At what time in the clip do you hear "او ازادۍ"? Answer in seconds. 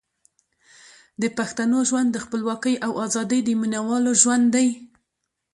2.85-3.39